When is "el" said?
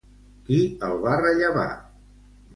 0.87-0.95